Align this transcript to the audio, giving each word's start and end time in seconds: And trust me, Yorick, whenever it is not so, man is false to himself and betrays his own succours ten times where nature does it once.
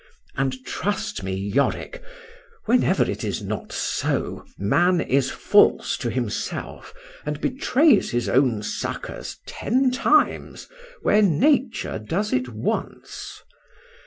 And 0.35 0.65
trust 0.65 1.21
me, 1.21 1.35
Yorick, 1.35 2.01
whenever 2.65 3.03
it 3.03 3.23
is 3.23 3.43
not 3.43 3.71
so, 3.71 4.43
man 4.57 4.99
is 4.99 5.29
false 5.29 5.95
to 5.97 6.09
himself 6.09 6.91
and 7.23 7.39
betrays 7.39 8.09
his 8.09 8.27
own 8.27 8.63
succours 8.63 9.37
ten 9.45 9.91
times 9.91 10.67
where 11.03 11.21
nature 11.21 11.99
does 11.99 12.33
it 12.33 12.49
once. 12.49 13.43